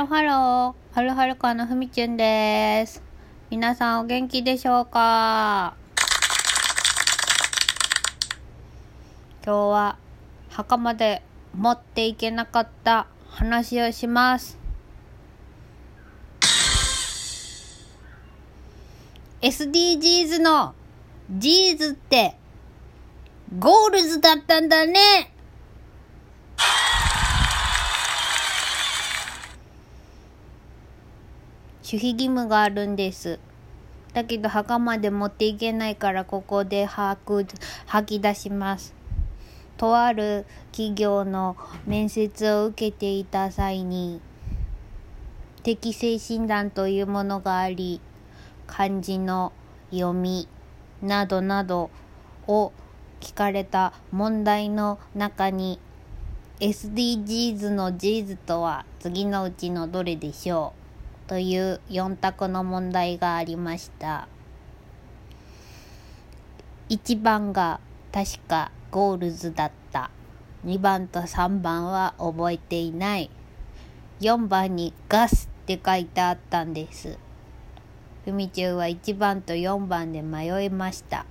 [0.00, 0.96] ハロー。
[0.96, 3.02] はるはるかのふみちゅんです。
[3.50, 5.74] 皆さんお元気でしょうか？
[9.44, 9.98] 今日は
[10.48, 11.22] 墓まで
[11.54, 14.58] 持っていけなかった話をします。
[19.42, 20.74] SDGs の
[21.30, 22.36] Gs って
[23.58, 25.34] Goals だったんだね
[31.90, 33.40] 守秘義務があるんです。
[34.12, 37.46] だけど墓まで持っていけないからここで吐く
[37.86, 38.94] 吐き出します。
[39.76, 44.20] とある企業の面接を受けていた際に
[45.64, 48.00] 適正診断というものがあり
[48.68, 49.52] 漢字の
[49.90, 50.46] 読み
[51.02, 51.90] などなど
[52.46, 52.72] を
[53.20, 55.80] 聞かれた問題の中に
[56.60, 60.79] SDGs の Gs とは次のうちのどれでしょう？
[61.30, 64.26] という4択の問題がありました。
[66.88, 67.78] 1番が
[68.10, 70.10] 確か Goals だった。
[70.66, 73.30] 2番と3番は覚えていない。
[74.20, 77.16] 4番にガスって書いてあったんです。
[78.24, 81.26] ふみちゅうは1番と4番で迷いました。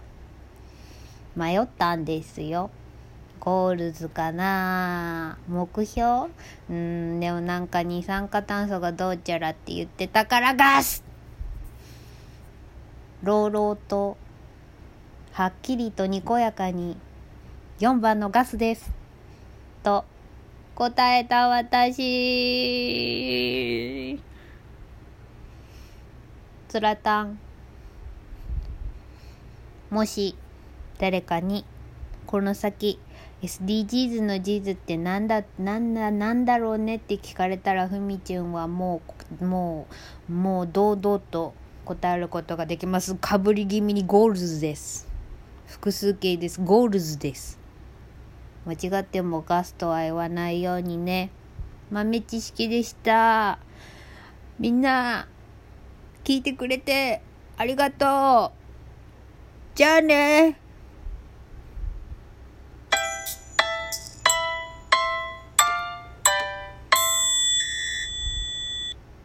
[1.36, 2.72] 迷ったんですよ。
[3.40, 5.38] Goals かな。
[5.48, 6.30] 目標？
[6.70, 11.04] うんでもなんか二酸化炭素がどうちゃらって言ってたからガス。
[13.24, 14.18] 朗々と
[15.32, 16.98] はっきりとにこやかに
[17.80, 18.92] 4番のガスです。
[19.84, 20.04] と
[20.76, 22.00] 答えた私。
[26.68, 27.40] つらたん。
[29.90, 30.36] もし
[31.00, 31.66] 誰かに
[32.30, 33.00] この先
[33.42, 39.02] SDGs の Gs ってなんだなんだなんだろうねって聞かれたらふみちゅんはも
[39.42, 39.88] うも
[40.30, 41.56] うもう堂々と
[41.86, 43.16] 答えることができます。
[43.16, 45.08] かぶり気味に Goals です。
[45.66, 46.62] 複数形です。
[46.62, 47.60] Goals です。
[48.68, 51.32] 間違ってもガスとは言わないようにね。
[51.90, 53.58] 豆知識でした。
[54.60, 55.28] みんな
[56.24, 57.24] 聞いてくれて
[57.58, 58.58] ありがとう。
[59.74, 60.69] じゃあね。